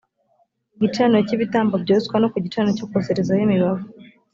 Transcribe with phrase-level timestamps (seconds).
[0.81, 3.85] gicaniro cy ibitambo byoswa no ku gicaniro cyo koserezaho imibavu